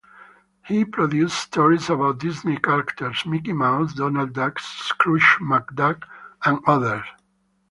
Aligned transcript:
He 0.65 0.83
produced 0.83 1.37
stories 1.39 1.87
about 1.91 2.17
Disney 2.17 2.57
characters 2.57 3.23
Mickey 3.23 3.53
Mouse, 3.53 3.93
Donald 3.93 4.33
Duck, 4.33 4.57
Scrooge 4.59 5.37
McDuck 5.39 6.05
and 6.43 6.57
others. 6.65 7.05